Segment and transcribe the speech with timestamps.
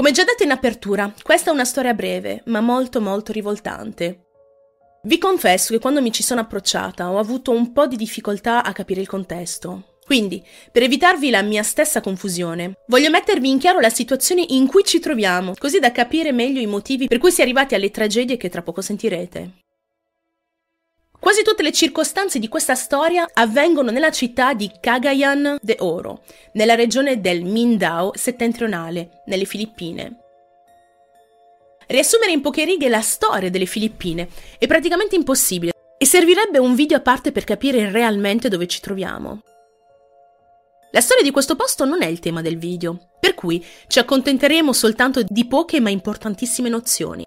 [0.00, 4.28] Come già detto in apertura, questa è una storia breve, ma molto molto rivoltante.
[5.02, 8.72] Vi confesso che quando mi ci sono approcciata ho avuto un po' di difficoltà a
[8.72, 9.98] capire il contesto.
[10.06, 10.42] Quindi,
[10.72, 15.00] per evitarvi la mia stessa confusione, voglio mettervi in chiaro la situazione in cui ci
[15.00, 18.48] troviamo, così da capire meglio i motivi per cui si è arrivati alle tragedie che
[18.48, 19.59] tra poco sentirete.
[21.20, 26.22] Quasi tutte le circostanze di questa storia avvengono nella città di Cagayan de Oro,
[26.54, 30.16] nella regione del Mindao settentrionale, nelle Filippine.
[31.86, 34.28] Riassumere in poche righe la storia delle Filippine
[34.58, 39.42] è praticamente impossibile e servirebbe un video a parte per capire realmente dove ci troviamo.
[40.92, 44.72] La storia di questo posto non è il tema del video, per cui ci accontenteremo
[44.72, 47.24] soltanto di poche ma importantissime nozioni.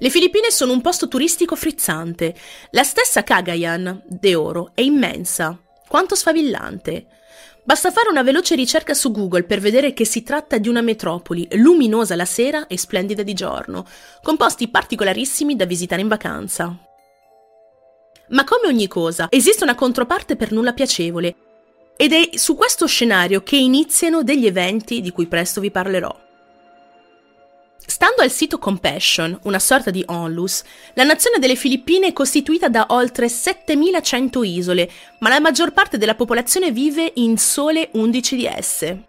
[0.00, 2.32] Le Filippine sono un posto turistico frizzante.
[2.70, 7.06] La stessa Cagayan de Oro è immensa, quanto sfavillante.
[7.64, 11.48] Basta fare una veloce ricerca su Google per vedere che si tratta di una metropoli
[11.52, 13.84] luminosa la sera e splendida di giorno,
[14.22, 16.78] con posti particolarissimi da visitare in vacanza.
[18.28, 21.34] Ma come ogni cosa, esiste una controparte per nulla piacevole,
[21.96, 26.27] ed è su questo scenario che iniziano degli eventi di cui presto vi parlerò.
[27.90, 32.84] Stando al sito Compassion, una sorta di onlus, la nazione delle Filippine è costituita da
[32.90, 39.04] oltre 7100 isole, ma la maggior parte della popolazione vive in sole 11 di esse.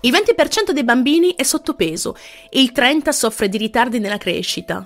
[0.00, 2.16] Il 20% dei bambini è sottopeso
[2.50, 4.84] e il 30% soffre di ritardi nella crescita.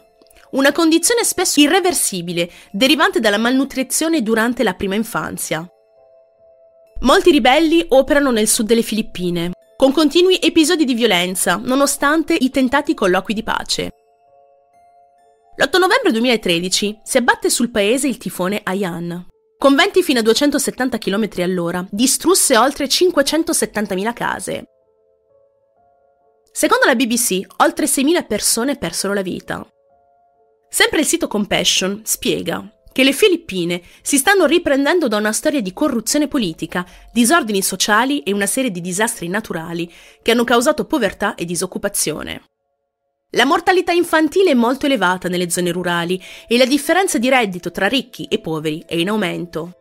[0.50, 5.66] Una condizione spesso irreversibile, derivante dalla malnutrizione durante la prima infanzia.
[7.00, 12.94] Molti ribelli operano nel sud delle Filippine, con continui episodi di violenza, nonostante i tentati
[12.94, 13.90] colloqui di pace.
[15.56, 19.26] L'8 novembre 2013 si abbatte sul paese il tifone Ayan.
[19.58, 24.64] Con venti fino a 270 km all'ora, distrusse oltre 570.000 case.
[26.52, 29.68] Secondo la BBC, oltre 6.000 persone persero la vita.
[30.68, 35.72] Sempre il sito Compassion spiega che le Filippine si stanno riprendendo da una storia di
[35.72, 39.90] corruzione politica, disordini sociali e una serie di disastri naturali
[40.22, 42.42] che hanno causato povertà e disoccupazione.
[43.34, 47.88] La mortalità infantile è molto elevata nelle zone rurali e la differenza di reddito tra
[47.88, 49.76] ricchi e poveri è in aumento.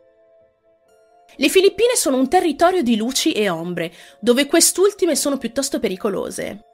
[1.36, 6.66] Le Filippine sono un territorio di luci e ombre, dove quest'ultime sono piuttosto pericolose.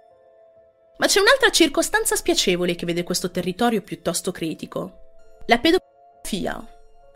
[0.98, 5.06] Ma c'è un'altra circostanza spiacevole che vede questo territorio piuttosto critico.
[5.46, 5.87] La pedofilia
[6.28, 6.62] Fia.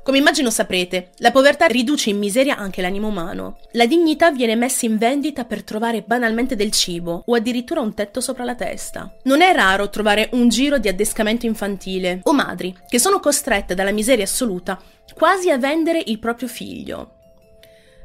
[0.03, 3.57] Come immagino saprete, la povertà riduce in miseria anche l'animo umano.
[3.73, 8.21] La dignità viene messa in vendita per trovare banalmente del cibo o addirittura un tetto
[8.21, 9.13] sopra la testa.
[9.23, 13.91] Non è raro trovare un giro di addescamento infantile o madri che sono costrette dalla
[13.91, 14.81] miseria assoluta
[15.13, 17.15] quasi a vendere il proprio figlio.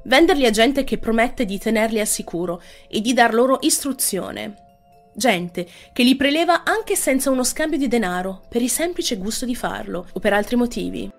[0.07, 4.66] Venderli a gente che promette di tenerli al sicuro e di dar loro istruzione.
[5.17, 9.57] Gente che li preleva anche senza uno scambio di denaro, per il semplice gusto di
[9.57, 11.11] farlo o per altri motivi.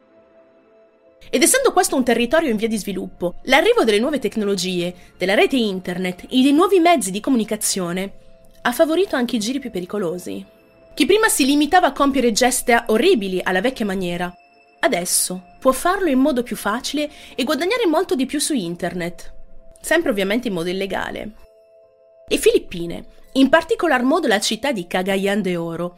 [1.30, 5.56] Ed essendo questo un territorio in via di sviluppo, l'arrivo delle nuove tecnologie, della rete
[5.56, 8.13] internet e dei nuovi mezzi di comunicazione
[8.62, 10.46] ha favorito anche i giri più pericolosi.
[10.94, 14.31] Chi prima si limitava a compiere geste orribili alla vecchia maniera,
[14.80, 19.34] adesso può farlo in modo più facile e guadagnare molto di più su internet,
[19.81, 21.31] sempre ovviamente in modo illegale.
[22.28, 23.06] E Filippine,
[23.38, 25.98] in particolar modo la città di Cagayan de Oro,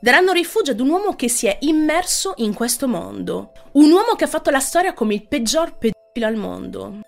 [0.00, 4.24] daranno rifugio ad un uomo che si è immerso in questo mondo, un uomo che
[4.24, 7.00] ha fatto la storia come il peggior pedofilo al mondo.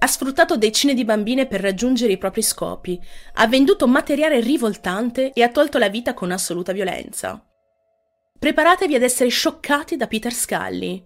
[0.00, 3.00] Ha sfruttato decine di bambine per raggiungere i propri scopi,
[3.34, 7.42] ha venduto materiale rivoltante e ha tolto la vita con assoluta violenza.
[8.38, 11.04] Preparatevi ad essere scioccati da Peter Scully.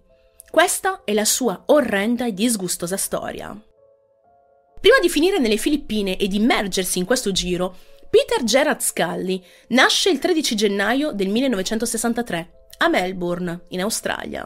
[0.51, 3.59] Questa è la sua orrenda e disgustosa storia.
[4.83, 7.77] Prima di finire nelle Filippine ed immergersi in questo giro,
[8.09, 14.45] Peter Gerard Scully nasce il 13 gennaio del 1963 a Melbourne, in Australia.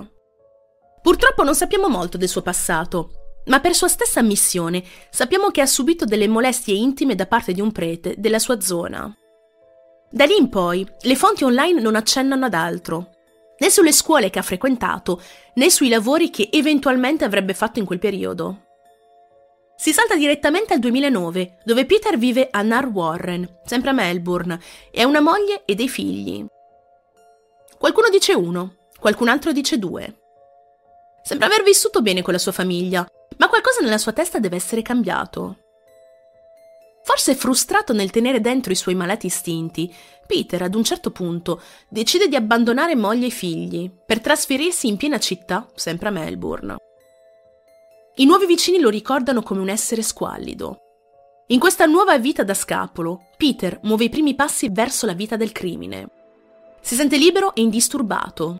[1.01, 5.65] Purtroppo non sappiamo molto del suo passato, ma per sua stessa ammissione sappiamo che ha
[5.65, 9.11] subito delle molestie intime da parte di un prete della sua zona.
[10.11, 13.09] Da lì in poi le fonti online non accennano ad altro,
[13.57, 15.19] né sulle scuole che ha frequentato,
[15.55, 18.66] né sui lavori che eventualmente avrebbe fatto in quel periodo.
[19.79, 24.59] Si salta direttamente al 2009, dove Peter vive a Nar Warren, sempre a Melbourne,
[24.91, 26.43] e ha una moglie e dei figli.
[27.77, 30.21] Qualcuno dice uno, qualcun altro dice due.
[31.21, 33.07] Sembra aver vissuto bene con la sua famiglia,
[33.37, 35.57] ma qualcosa nella sua testa deve essere cambiato.
[37.03, 39.93] Forse frustrato nel tenere dentro i suoi malati istinti,
[40.25, 45.19] Peter ad un certo punto decide di abbandonare moglie e figli per trasferirsi in piena
[45.19, 46.86] città, sempre a Melbourne.
[48.19, 50.79] I nuovi vicini lo ricordano come un essere squallido.
[51.49, 55.51] In questa nuova vita da scapolo, Peter muove i primi passi verso la vita del
[55.51, 56.09] crimine.
[56.81, 58.57] Si sente libero e indisturbato.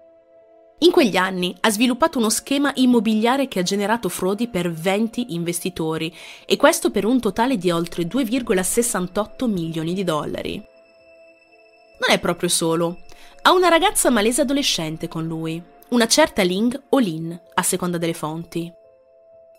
[0.79, 6.15] In quegli anni ha sviluppato uno schema immobiliare che ha generato frodi per 20 investitori
[6.45, 10.63] e questo per un totale di oltre 2,68 milioni di dollari.
[11.99, 12.99] Non è proprio solo,
[13.41, 18.13] ha una ragazza malese adolescente con lui, una certa Ling o Lin, a seconda delle
[18.13, 18.76] fonti.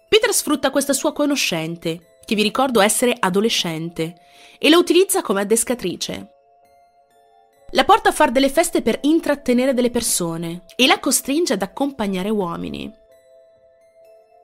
[0.09, 4.15] Peter sfrutta questa sua conoscente, che vi ricordo essere adolescente,
[4.59, 6.33] e la utilizza come adescatrice.
[7.73, 12.31] La porta a fare delle feste per intrattenere delle persone e la costringe ad accompagnare
[12.31, 12.91] uomini.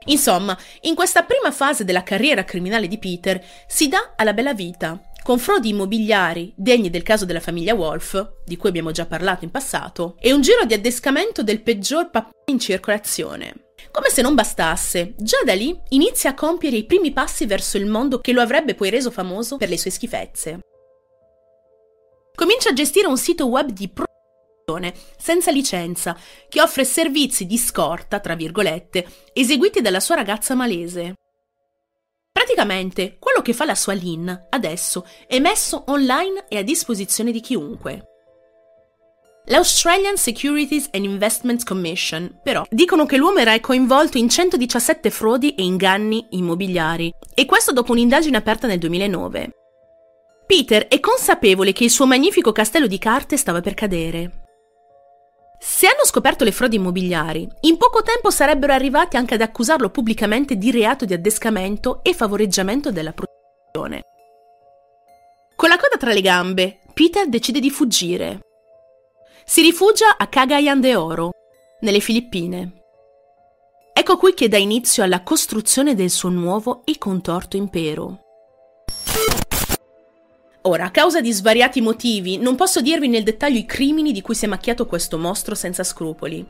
[0.07, 5.01] Insomma, in questa prima fase della carriera criminale di Peter si dà alla bella vita,
[5.23, 9.51] con frodi immobiliari degni del caso della famiglia Wolf, di cui abbiamo già parlato in
[9.51, 13.55] passato, e un giro di addescamento del peggior papà in circolazione.
[13.91, 17.87] Come se non bastasse, già da lì inizia a compiere i primi passi verso il
[17.87, 20.59] mondo che lo avrebbe poi reso famoso per le sue schifezze.
[22.35, 26.17] Comincia a gestire un sito web di promozione senza licenza
[26.49, 31.15] che offre servizi di scorta, tra virgolette, eseguiti dalla sua ragazza malese.
[32.33, 37.41] Praticamente, quello che fa la sua Lin adesso è messo online e a disposizione di
[37.41, 38.14] chiunque.
[39.49, 45.63] L'Australian Securities and Investments Commission, però, dicono che l'uomo era coinvolto in 117 frodi e
[45.63, 49.51] inganni immobiliari, e questo dopo un'indagine aperta nel 2009.
[50.47, 54.45] Peter è consapevole che il suo magnifico castello di carte stava per cadere.
[55.59, 60.57] Se hanno scoperto le frodi immobiliari, in poco tempo sarebbero arrivati anche ad accusarlo pubblicamente
[60.57, 64.05] di reato di addescamento e favoreggiamento della protezione.
[65.55, 68.44] Con la coda tra le gambe, Peter decide di fuggire
[69.45, 71.33] si rifugia a Cagayan de Oro,
[71.81, 72.83] nelle Filippine.
[73.93, 78.21] Ecco qui che dà inizio alla costruzione del suo nuovo e contorto impero.
[80.63, 84.35] Ora, a causa di svariati motivi, non posso dirvi nel dettaglio i crimini di cui
[84.35, 86.45] si è macchiato questo mostro senza scrupoli.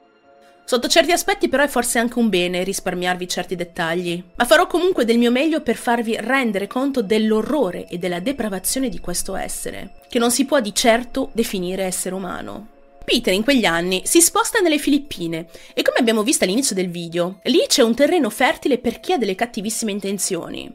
[0.64, 5.04] Sotto certi aspetti però è forse anche un bene risparmiarvi certi dettagli, ma farò comunque
[5.04, 10.20] del mio meglio per farvi rendere conto dell'orrore e della depravazione di questo essere, che
[10.20, 12.68] non si può di certo definire essere umano.
[13.04, 17.40] Peter in quegli anni si sposta nelle Filippine e come abbiamo visto all'inizio del video,
[17.44, 20.74] lì c'è un terreno fertile per chi ha delle cattivissime intenzioni.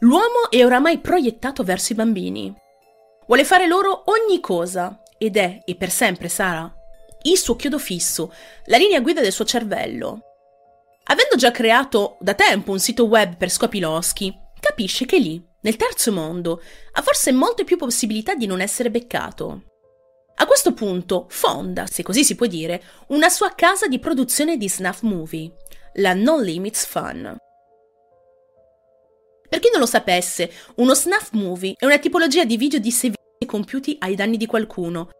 [0.00, 2.52] L'uomo è oramai proiettato verso i bambini.
[3.26, 6.70] Vuole fare loro ogni cosa ed è, e per sempre sarà,
[7.22, 8.32] il suo chiodo fisso,
[8.66, 10.20] la linea guida del suo cervello.
[11.04, 15.76] Avendo già creato da tempo un sito web per scopi loschi, capisce che lì, nel
[15.76, 16.60] terzo mondo,
[16.92, 19.73] ha forse molte più possibilità di non essere beccato.
[20.36, 24.68] A questo punto fonda, se così si può dire, una sua casa di produzione di
[24.68, 25.52] snuff movie,
[25.94, 27.36] la No Limits Fun.
[29.48, 33.46] Per chi non lo sapesse, uno snuff movie è una tipologia di video di servizi
[33.46, 35.10] compiuti ai danni di qualcuno,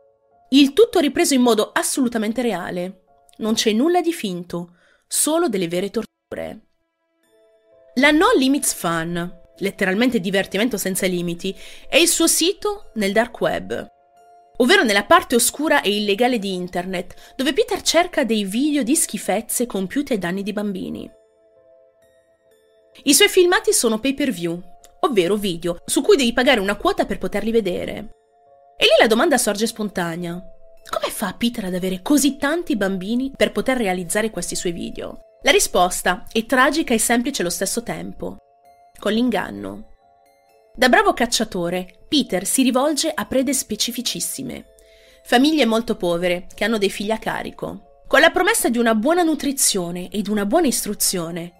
[0.50, 3.04] il tutto ripreso in modo assolutamente reale.
[3.36, 4.76] Non c'è nulla di finto,
[5.06, 6.60] solo delle vere torture.
[7.94, 11.54] La No Limits Fun, letteralmente divertimento senza limiti,
[11.88, 13.92] è il suo sito nel dark web
[14.58, 19.66] ovvero nella parte oscura e illegale di internet, dove Peter cerca dei video di schifezze
[19.66, 21.10] compiute ai danni di bambini.
[23.04, 24.60] I suoi filmati sono pay per view,
[25.00, 28.10] ovvero video su cui devi pagare una quota per poterli vedere.
[28.76, 30.42] E lì la domanda sorge spontanea.
[30.88, 35.20] Come fa Peter ad avere così tanti bambini per poter realizzare questi suoi video?
[35.42, 38.36] La risposta è tragica e semplice allo stesso tempo.
[38.98, 39.93] Con l'inganno.
[40.76, 44.72] Da bravo cacciatore, Peter si rivolge a prede specificissime.
[45.22, 48.02] Famiglie molto povere che hanno dei figli a carico.
[48.08, 51.52] Con la promessa di una buona nutrizione ed una buona istruzione,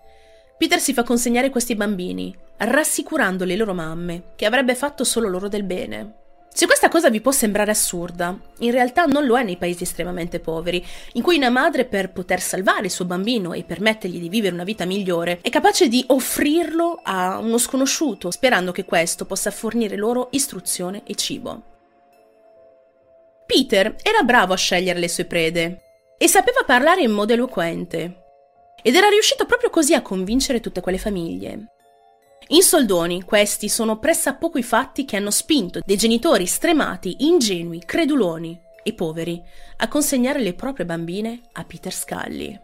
[0.58, 5.46] Peter si fa consegnare questi bambini, rassicurando le loro mamme che avrebbe fatto solo loro
[5.46, 6.23] del bene.
[6.56, 10.38] Se questa cosa vi può sembrare assurda, in realtà non lo è nei paesi estremamente
[10.38, 14.54] poveri, in cui una madre per poter salvare il suo bambino e permettergli di vivere
[14.54, 19.96] una vita migliore è capace di offrirlo a uno sconosciuto, sperando che questo possa fornire
[19.96, 21.62] loro istruzione e cibo.
[23.46, 25.80] Peter era bravo a scegliere le sue prede
[26.16, 28.22] e sapeva parlare in modo eloquente.
[28.80, 31.73] Ed era riuscito proprio così a convincere tutte quelle famiglie.
[32.48, 38.60] In soldoni, questi sono pressappoco i fatti che hanno spinto dei genitori stremati, ingenui, creduloni
[38.82, 39.42] e poveri
[39.78, 42.58] a consegnare le proprie bambine a Peter Scully.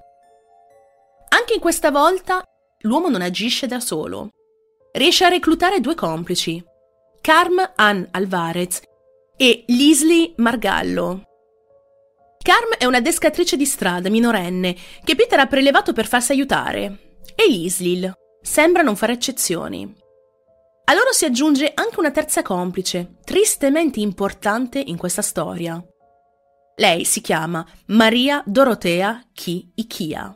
[1.30, 2.42] Anche in questa volta
[2.80, 4.28] l'uomo non agisce da solo.
[4.92, 6.62] Riesce a reclutare due complici,
[7.20, 8.80] Carm Ann Alvarez
[9.37, 11.22] e Leslie Margallo.
[12.42, 17.49] Carm è una descatrice di strada minorenne che Peter ha prelevato per farsi aiutare e
[17.49, 19.94] Leslie, Sembra non fare eccezioni.
[20.85, 25.80] A loro si aggiunge anche una terza complice, tristemente importante in questa storia.
[26.76, 30.35] Lei si chiama Maria Dorotea Ki Ikia.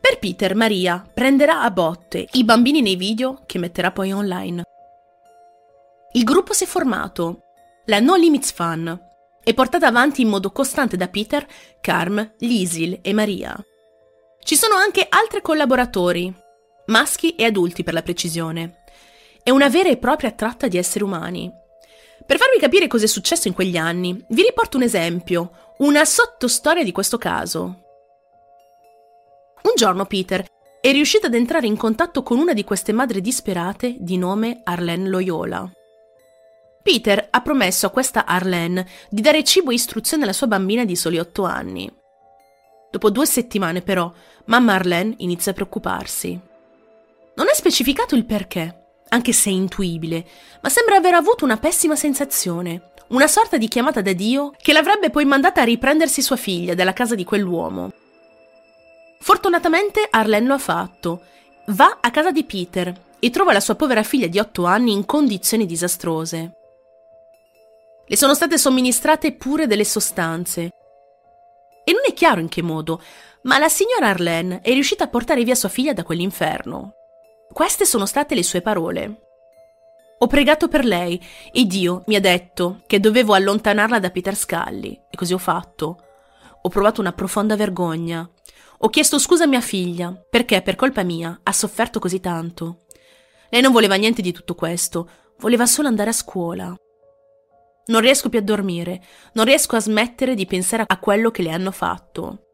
[0.00, 4.62] Per Peter, Maria prenderà a botte i bambini nei video che metterà poi online.
[6.12, 7.42] Il gruppo si è formato,
[7.86, 8.98] la No Limits Fun,
[9.42, 11.46] è portata avanti in modo costante da Peter,
[11.80, 13.56] Carm, Lisil e Maria.
[14.42, 16.34] Ci sono anche altri collaboratori,
[16.86, 18.82] maschi e adulti per la precisione.
[19.42, 21.52] È una vera e propria tratta di esseri umani.
[22.26, 26.82] Per farvi capire cosa è successo in quegli anni, vi riporto un esempio, una sottostoria
[26.82, 27.62] di questo caso.
[29.62, 30.44] Un giorno Peter
[30.80, 35.08] è riuscito ad entrare in contatto con una di queste madri disperate di nome Arlene
[35.08, 35.70] Loyola.
[36.82, 40.94] Peter ha promesso a questa Arlene di dare cibo e istruzione alla sua bambina di
[40.94, 41.92] soli otto anni.
[42.90, 44.12] Dopo due settimane, però,
[44.44, 46.40] mamma Arlene inizia a preoccuparsi.
[47.36, 50.26] Non è specificato il perché, anche se è intuibile,
[50.62, 55.10] ma sembra aver avuto una pessima sensazione, una sorta di chiamata da Dio che l'avrebbe
[55.10, 57.92] poi mandata a riprendersi sua figlia dalla casa di quell'uomo.
[59.20, 61.22] Fortunatamente Arlene lo ha fatto.
[61.66, 65.04] Va a casa di Peter e trova la sua povera figlia di otto anni in
[65.04, 66.52] condizioni disastrose.
[68.06, 70.70] Le sono state somministrate pure delle sostanze.
[71.84, 73.02] E non è chiaro in che modo,
[73.42, 76.94] ma la signora Arlene è riuscita a portare via sua figlia da quell'inferno.
[77.56, 79.20] Queste sono state le sue parole.
[80.18, 81.18] Ho pregato per lei
[81.50, 86.02] e Dio mi ha detto che dovevo allontanarla da Peter Scully e così ho fatto.
[86.60, 88.28] Ho provato una profonda vergogna.
[88.80, 92.84] Ho chiesto scusa a mia figlia perché per colpa mia ha sofferto così tanto.
[93.48, 95.08] Lei non voleva niente di tutto questo,
[95.38, 96.76] voleva solo andare a scuola.
[97.86, 101.52] Non riesco più a dormire, non riesco a smettere di pensare a quello che le
[101.52, 102.48] hanno fatto.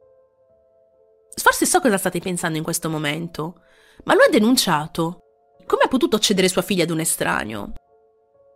[1.35, 3.62] Forse so cosa state pensando in questo momento.
[4.04, 5.18] Ma lo ha denunciato.
[5.66, 7.72] Come ha potuto cedere sua figlia ad un estraneo?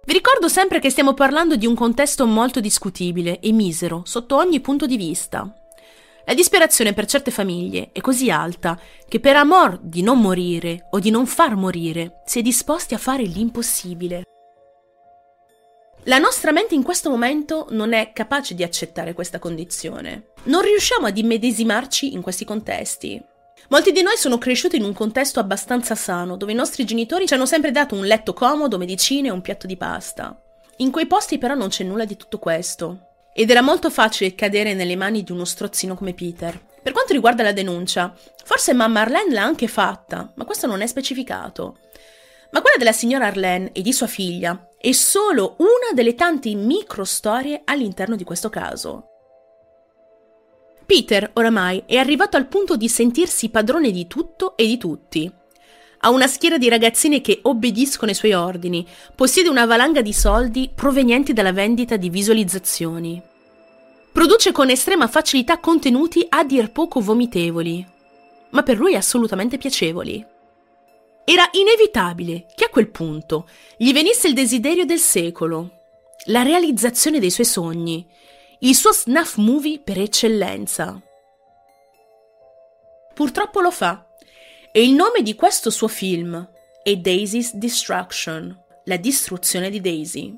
[0.05, 4.61] Vi ricordo sempre che stiamo parlando di un contesto molto discutibile e misero sotto ogni
[4.61, 5.52] punto di vista.
[6.26, 8.78] La disperazione per certe famiglie è così alta
[9.09, 12.99] che per amor di non morire o di non far morire si è disposti a
[12.99, 14.23] fare l'impossibile.
[16.05, 20.28] La nostra mente in questo momento non è capace di accettare questa condizione.
[20.45, 23.21] Non riusciamo ad immedesimarci in questi contesti.
[23.69, 27.35] Molti di noi sono cresciuti in un contesto abbastanza sano, dove i nostri genitori ci
[27.35, 30.41] hanno sempre dato un letto comodo, medicine e un piatto di pasta.
[30.79, 33.09] In quei posti però non c'è nulla di tutto questo.
[33.33, 36.59] Ed era molto facile cadere nelle mani di uno strozzino come Peter.
[36.81, 40.87] Per quanto riguarda la denuncia, forse mamma Arlene l'ha anche fatta, ma questo non è
[40.87, 41.79] specificato.
[42.53, 47.05] Ma quella della signora Arlene e di sua figlia è solo una delle tante micro
[47.05, 49.16] storie all'interno di questo caso.
[50.87, 55.31] Peter, oramai, è arrivato al punto di sentirsi padrone di tutto e di tutti.
[55.99, 60.71] Ha una schiera di ragazzine che obbediscono ai suoi ordini, possiede una valanga di soldi
[60.73, 63.21] provenienti dalla vendita di visualizzazioni.
[64.12, 67.85] Produce con estrema facilità contenuti a dir poco vomitevoli,
[68.50, 70.25] ma per lui assolutamente piacevoli.
[71.25, 75.71] Era inevitabile che a quel punto gli venisse il desiderio del secolo,
[76.26, 78.07] la realizzazione dei suoi sogni,
[78.61, 80.99] il suo snuff movie per eccellenza.
[83.13, 84.07] Purtroppo lo fa.
[84.73, 86.51] E il nome di questo suo film
[86.83, 90.35] è Daisy's Destruction, la distruzione di Daisy.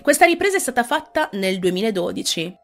[0.00, 2.56] Questa ripresa è stata fatta nel 2012.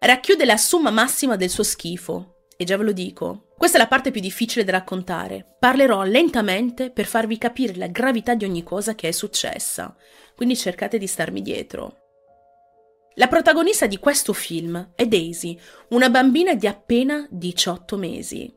[0.00, 2.46] Racchiude la somma massima del suo schifo.
[2.56, 5.56] E già ve lo dico, questa è la parte più difficile da raccontare.
[5.58, 9.94] Parlerò lentamente per farvi capire la gravità di ogni cosa che è successa,
[10.34, 11.99] quindi cercate di starmi dietro.
[13.14, 18.52] La protagonista di questo film è Daisy, una bambina di appena 18 mesi.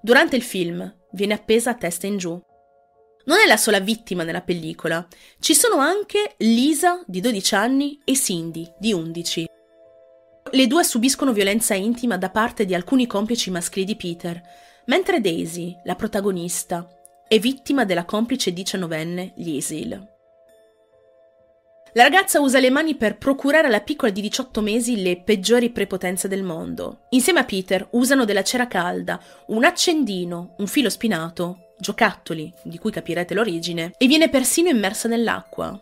[0.00, 2.40] Durante il film viene appesa a testa in giù.
[3.24, 5.06] Non è la sola vittima nella pellicola,
[5.38, 9.46] ci sono anche Lisa di 12 anni e Cindy di 11.
[10.50, 14.42] Le due subiscono violenza intima da parte di alcuni complici maschili di Peter,
[14.86, 16.86] mentre Daisy, la protagonista,
[17.28, 20.11] è vittima della complice diciannovenne Liesil.
[21.94, 26.26] La ragazza usa le mani per procurare alla piccola di 18 mesi le peggiori prepotenze
[26.26, 27.00] del mondo.
[27.10, 32.90] Insieme a Peter usano della cera calda, un accendino, un filo spinato, giocattoli, di cui
[32.90, 35.78] capirete l'origine, e viene persino immersa nell'acqua.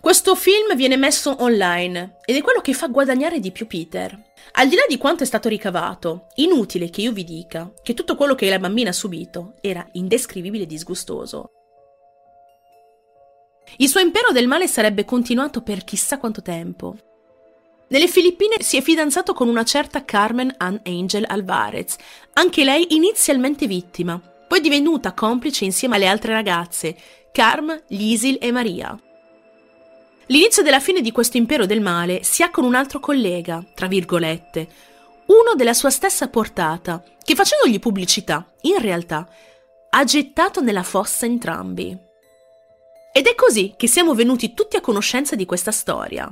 [0.00, 4.16] Questo film viene messo online ed è quello che fa guadagnare di più Peter.
[4.52, 8.16] Al di là di quanto è stato ricavato, inutile che io vi dica che tutto
[8.16, 11.55] quello che la bambina ha subito era indescrivibile e disgustoso.
[13.78, 16.96] Il suo impero del male sarebbe continuato per chissà quanto tempo.
[17.88, 21.96] Nelle Filippine si è fidanzato con una certa Carmen Ann Angel Alvarez,
[22.32, 26.96] anche lei inizialmente vittima, poi divenuta complice insieme alle altre ragazze
[27.30, 28.98] Carm, Lisil e Maria.
[30.28, 33.86] L'inizio della fine di questo impero del male si ha con un altro collega, tra
[33.86, 34.68] virgolette,
[35.26, 39.28] uno della sua stessa portata, che facendogli pubblicità, in realtà,
[39.90, 41.96] ha gettato nella fossa entrambi.
[43.16, 46.30] Ed è così che siamo venuti tutti a conoscenza di questa storia.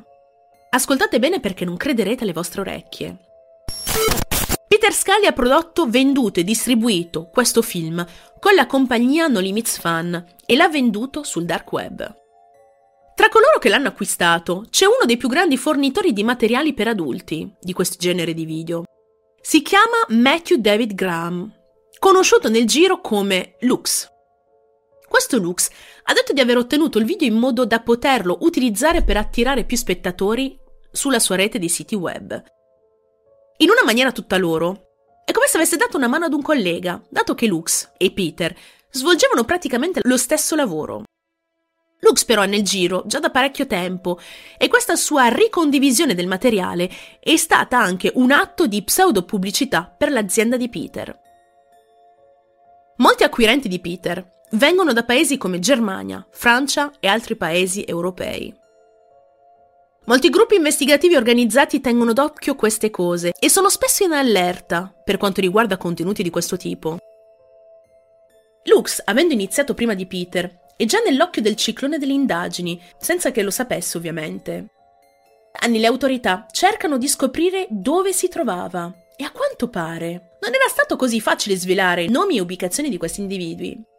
[0.69, 3.17] Ascoltate bene perché non crederete alle vostre orecchie.
[4.69, 8.07] Peter Scully ha prodotto, venduto e distribuito questo film
[8.39, 12.17] con la compagnia No Limits Fan e l'ha venduto sul dark web.
[13.15, 17.51] Tra coloro che l'hanno acquistato c'è uno dei più grandi fornitori di materiali per adulti
[17.63, 18.85] di questo genere di video.
[19.41, 21.51] Si chiama Matthew David Graham,
[21.99, 24.13] conosciuto nel giro come Lux.
[25.15, 25.71] Questo Lux
[26.03, 29.77] ha detto di aver ottenuto il video in modo da poterlo utilizzare per attirare più
[29.77, 30.59] spettatori
[30.91, 32.43] sulla sua rete di siti web.
[33.59, 34.89] In una maniera tutta loro,
[35.25, 38.53] è come se avesse dato una mano ad un collega, dato che Lux e Peter
[38.91, 41.05] svolgevano praticamente lo stesso lavoro.
[42.01, 44.19] Lux però è nel giro già da parecchio tempo
[44.59, 46.91] e questa sua ricondivisione del materiale
[47.21, 51.17] è stata anche un atto di pseudo-pubblicità per l'azienda di Peter.
[52.97, 58.55] Molti acquirenti di Peter vengono da paesi come Germania, Francia e altri paesi europei.
[60.07, 65.41] Molti gruppi investigativi organizzati tengono d'occhio queste cose e sono spesso in allerta per quanto
[65.41, 66.99] riguarda contenuti di questo tipo.
[68.65, 73.43] Lux, avendo iniziato prima di Peter, e già nell'occhio del ciclone delle indagini, senza che
[73.43, 74.69] lo sapesse ovviamente.
[75.61, 80.69] Anni le autorità cercano di scoprire dove si trovava e a quanto pare non era
[80.69, 83.93] stato così facile svelare nomi e ubicazioni di questi individui.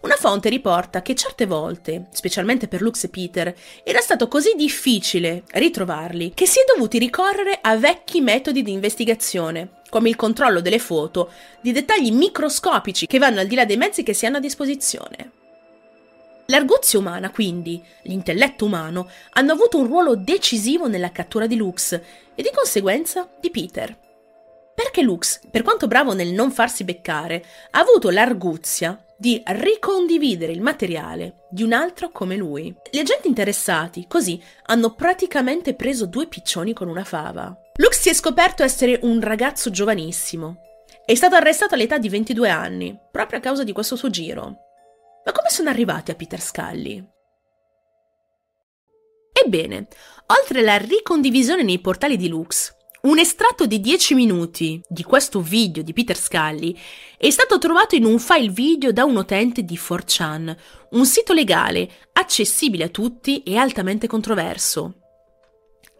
[0.00, 3.52] Una fonte riporta che certe volte, specialmente per Lux e Peter,
[3.82, 9.80] era stato così difficile ritrovarli che si è dovuti ricorrere a vecchi metodi di investigazione,
[9.90, 14.04] come il controllo delle foto, di dettagli microscopici che vanno al di là dei mezzi
[14.04, 15.32] che si hanno a disposizione.
[16.46, 22.42] L'arguzia umana, quindi, l'intelletto umano, hanno avuto un ruolo decisivo nella cattura di Lux e
[22.42, 23.98] di conseguenza di Peter.
[24.76, 30.60] Perché Lux, per quanto bravo nel non farsi beccare, ha avuto l'arguzia di ricondividere il
[30.60, 32.72] materiale di un altro come lui.
[32.88, 37.54] Gli agenti interessati, così, hanno praticamente preso due piccioni con una fava.
[37.78, 40.60] Lux si è scoperto essere un ragazzo giovanissimo.
[41.04, 44.42] È stato arrestato all'età di 22 anni, proprio a causa di questo suo giro.
[45.24, 47.04] Ma come sono arrivati a Peter Scully?
[49.44, 49.88] Ebbene,
[50.26, 55.84] oltre alla ricondivisione nei portali di Lux, un estratto di 10 minuti di questo video
[55.84, 56.76] di Peter Scully
[57.16, 60.56] è stato trovato in un file video da un utente di 4chan,
[60.90, 64.94] un sito legale, accessibile a tutti e altamente controverso.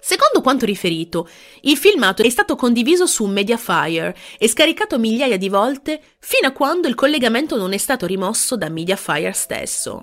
[0.01, 1.29] Secondo quanto riferito,
[1.63, 6.89] il filmato è stato condiviso su Mediafire e scaricato migliaia di volte fino a quando
[6.89, 10.03] il collegamento non è stato rimosso da Mediafire stesso.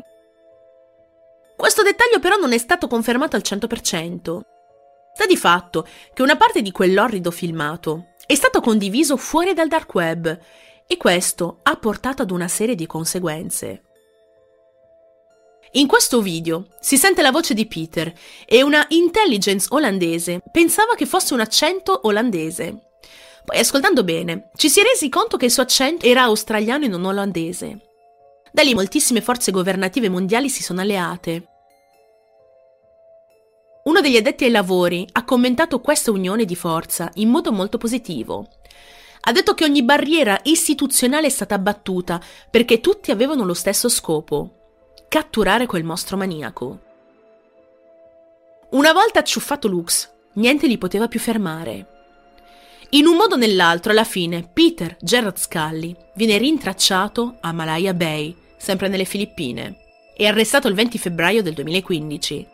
[1.58, 4.54] Questo dettaglio però non è stato confermato al 100%.
[5.15, 9.93] Sta di fatto che una parte di quell'orrido filmato è stato condiviso fuori dal dark
[9.93, 10.39] web
[10.86, 13.82] e questo ha portato ad una serie di conseguenze.
[15.71, 18.13] In questo video si sente la voce di Peter
[18.45, 22.97] e una intelligence olandese pensava che fosse un accento olandese.
[23.45, 26.89] Poi ascoltando bene, ci si è resi conto che il suo accento era australiano e
[26.89, 27.80] non olandese.
[28.51, 31.54] Da lì moltissime forze governative mondiali si sono alleate.
[33.87, 38.47] Uno degli addetti ai lavori ha commentato questa unione di forza in modo molto positivo.
[39.21, 42.19] Ha detto che ogni barriera istituzionale è stata abbattuta
[42.49, 46.79] perché tutti avevano lo stesso scopo, catturare quel mostro maniaco.
[48.71, 51.87] Una volta acciuffato Lux, niente li poteva più fermare.
[52.91, 58.35] In un modo o nell'altro, alla fine, Peter Gerard Scully viene rintracciato a Malaya Bay,
[58.57, 59.77] sempre nelle Filippine,
[60.17, 62.53] e arrestato il 20 febbraio del 2015.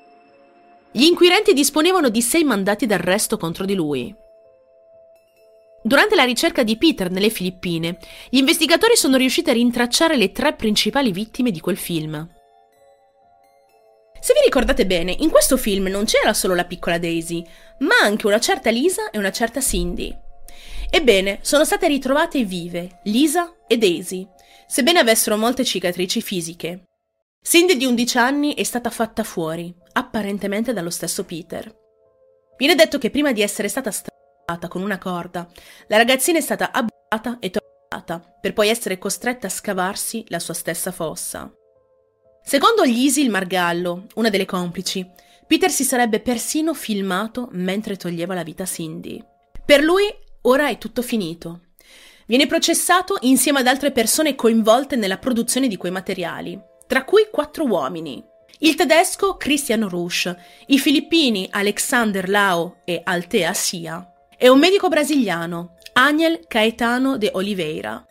[0.93, 4.13] Gli inquirenti disponevano di sei mandati d'arresto contro di lui.
[5.83, 7.97] Durante la ricerca di Peter nelle Filippine,
[8.29, 12.29] gli investigatori sono riusciti a rintracciare le tre principali vittime di quel film.
[14.19, 17.43] Se vi ricordate bene, in questo film non c'era solo la piccola Daisy,
[17.79, 20.15] ma anche una certa Lisa e una certa Cindy.
[20.91, 24.27] Ebbene, sono state ritrovate vive Lisa e Daisy,
[24.67, 26.90] sebbene avessero molte cicatrici fisiche.
[27.43, 31.75] Cindy di 11 anni è stata fatta fuori, apparentemente dallo stesso Peter.
[32.55, 35.49] Viene detto che prima di essere stata strappata con una corda,
[35.87, 40.53] la ragazzina è stata abbuffata e torturata, per poi essere costretta a scavarsi la sua
[40.53, 41.51] stessa fossa.
[42.43, 45.05] Secondo Lisi il Margallo, una delle complici,
[45.47, 49.19] Peter si sarebbe persino filmato mentre toglieva la vita a Cindy.
[49.65, 50.03] Per lui
[50.43, 51.61] ora è tutto finito.
[52.27, 57.63] Viene processato insieme ad altre persone coinvolte nella produzione di quei materiali, tra cui quattro
[57.63, 58.21] uomini.
[58.59, 65.77] Il tedesco Christian Rusch, i filippini Alexander Lao e Altea Sia e un medico brasiliano,
[65.93, 68.05] Aniel Caetano de Oliveira.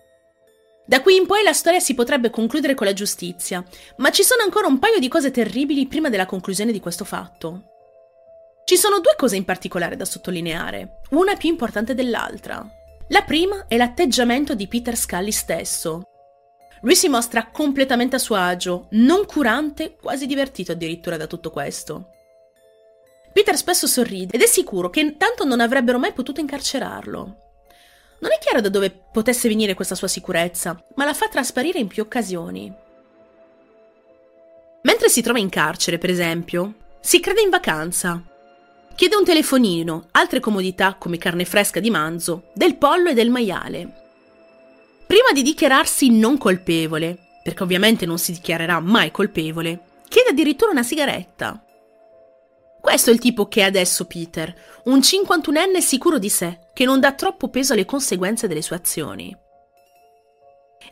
[0.86, 3.62] Da qui in poi la storia si potrebbe concludere con la giustizia,
[3.96, 7.64] ma ci sono ancora un paio di cose terribili prima della conclusione di questo fatto.
[8.64, 12.66] Ci sono due cose in particolare da sottolineare, una più importante dell'altra.
[13.08, 16.09] La prima è l'atteggiamento di Peter Scully stesso.
[16.82, 22.10] Lui si mostra completamente a suo agio, non curante, quasi divertito addirittura da tutto questo.
[23.32, 27.36] Peter spesso sorride ed è sicuro che tanto non avrebbero mai potuto incarcerarlo.
[28.20, 31.86] Non è chiaro da dove potesse venire questa sua sicurezza, ma la fa trasparire in
[31.86, 32.74] più occasioni.
[34.82, 38.22] Mentre si trova in carcere, per esempio, si crede in vacanza.
[38.94, 43.99] Chiede un telefonino, altre comodità come carne fresca di manzo, del pollo e del maiale.
[45.10, 50.84] Prima di dichiararsi non colpevole, perché ovviamente non si dichiarerà mai colpevole, chiede addirittura una
[50.84, 51.64] sigaretta.
[52.80, 57.00] Questo è il tipo che è adesso Peter, un 51enne sicuro di sé, che non
[57.00, 59.36] dà troppo peso alle conseguenze delle sue azioni.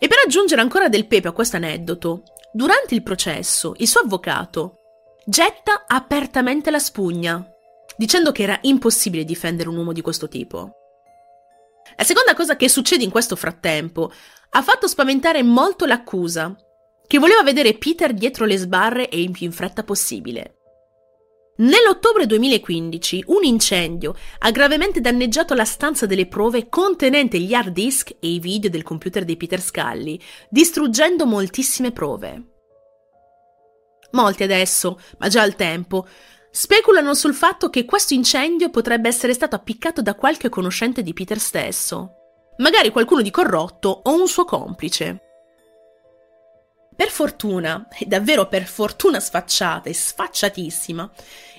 [0.00, 4.80] E per aggiungere ancora del pepe a questo aneddoto, durante il processo il suo avvocato
[5.26, 7.48] getta apertamente la spugna,
[7.96, 10.72] dicendo che era impossibile difendere un uomo di questo tipo.
[11.98, 14.12] La seconda cosa che succede in questo frattempo
[14.50, 16.56] ha fatto spaventare molto l'accusa,
[17.04, 20.58] che voleva vedere Peter dietro le sbarre e in più in fretta possibile.
[21.56, 28.10] Nell'ottobre 2015 un incendio ha gravemente danneggiato la stanza delle prove contenente gli hard disk
[28.20, 32.42] e i video del computer di Peter Scully, distruggendo moltissime prove.
[34.12, 36.06] Molti adesso, ma già al tempo,
[36.50, 41.38] speculano sul fatto che questo incendio potrebbe essere stato appiccato da qualche conoscente di Peter
[41.38, 42.12] stesso,
[42.58, 45.22] magari qualcuno di corrotto o un suo complice.
[46.96, 51.10] Per fortuna, e davvero per fortuna sfacciata e sfacciatissima,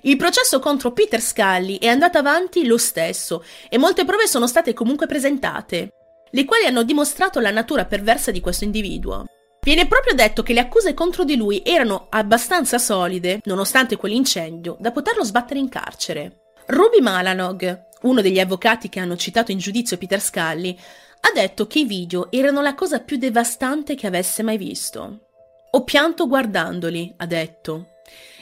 [0.04, 4.73] il processo contro Peter Scully è andato avanti lo stesso e molte prove sono state
[4.73, 5.91] comunque presentate,
[6.30, 9.25] le quali hanno dimostrato la natura perversa di questo individuo.
[9.69, 14.91] Viene proprio detto che le accuse contro di lui erano abbastanza solide, nonostante quell'incendio, da
[14.91, 16.45] poterlo sbattere in carcere.
[16.65, 20.75] Ruby Malanog, uno degli avvocati che hanno citato in giudizio Peter Scully,
[21.19, 25.27] ha detto che i video erano la cosa più devastante che avesse mai visto.
[25.69, 27.89] Ho pianto guardandoli, ha detto.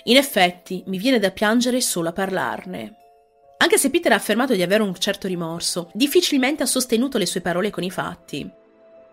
[0.04, 2.96] In effetti, mi viene da piangere solo a parlarne.
[3.58, 7.42] Anche se Peter ha affermato di avere un certo rimorso, difficilmente ha sostenuto le sue
[7.42, 8.50] parole con i fatti.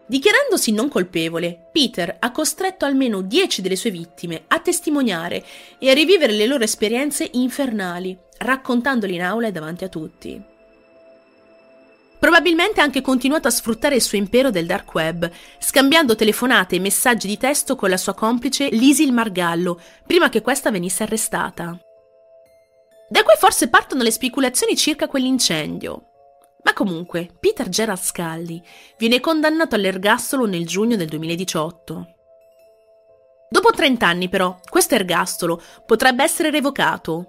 [0.07, 5.43] Dichiarandosi non colpevole, Peter ha costretto almeno dieci delle sue vittime a testimoniare
[5.79, 10.43] e a rivivere le loro esperienze infernali, raccontandole in aula e davanti a tutti.
[12.19, 16.81] Probabilmente ha anche continuato a sfruttare il suo impero del dark web, scambiando telefonate e
[16.81, 21.79] messaggi di testo con la sua complice Lisil Margallo, prima che questa venisse arrestata.
[23.09, 26.13] Da qui forse partono le speculazioni circa quell'incendio.
[26.64, 28.61] Ma comunque, Peter Gerald Scully
[28.98, 32.09] viene condannato all'ergastolo nel giugno del 2018.
[33.50, 37.27] Dopo 30 anni, però, questo ergastolo potrebbe essere revocato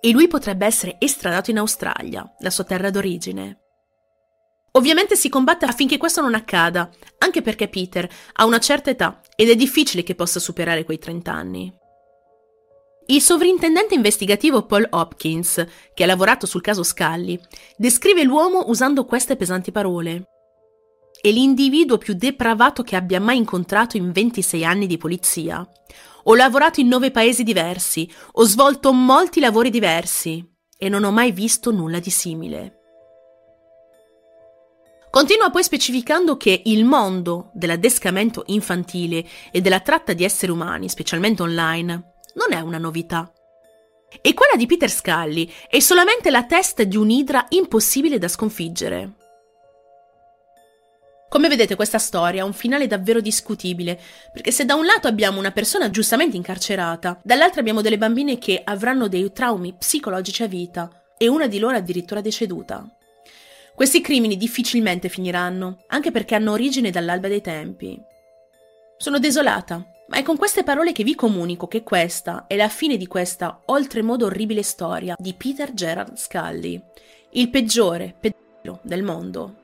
[0.00, 3.60] e lui potrebbe essere estradato in Australia, la sua terra d'origine.
[4.72, 9.48] Ovviamente si combatte affinché questo non accada, anche perché Peter ha una certa età ed
[9.48, 11.72] è difficile che possa superare quei 30 anni.
[13.06, 15.62] Il sovrintendente investigativo Paul Hopkins,
[15.92, 17.38] che ha lavorato sul caso Scully,
[17.76, 20.28] descrive l'uomo usando queste pesanti parole.
[21.20, 25.66] È l'individuo più depravato che abbia mai incontrato in 26 anni di polizia.
[26.24, 30.42] Ho lavorato in nove paesi diversi, ho svolto molti lavori diversi
[30.78, 32.78] e non ho mai visto nulla di simile.
[35.10, 41.42] Continua poi specificando che il mondo dell'addescamento infantile e della tratta di esseri umani, specialmente
[41.42, 43.30] online, non è una novità.
[44.20, 49.12] E quella di Peter Scully è solamente la testa di un'idra impossibile da sconfiggere.
[51.28, 54.00] Come vedete questa storia ha un finale davvero discutibile,
[54.32, 58.60] perché se da un lato abbiamo una persona giustamente incarcerata, dall'altro abbiamo delle bambine che
[58.62, 62.86] avranno dei traumi psicologici a vita e una di loro addirittura deceduta.
[63.74, 68.00] Questi crimini difficilmente finiranno, anche perché hanno origine dall'alba dei tempi.
[68.96, 72.96] Sono desolata, ma è con queste parole che vi comunico che questa è la fine
[72.96, 76.80] di questa oltremodo orribile storia di Peter Gerard Scully,
[77.30, 79.63] il peggiore pedofilo del mondo.